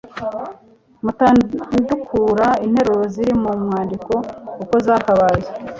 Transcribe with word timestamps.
mutandukura 1.03 2.47
interuro 2.65 3.03
ziri 3.13 3.33
mu 3.43 3.51
mwandiko 3.63 4.13
uko 4.63 4.75
zakabaye. 4.85 5.47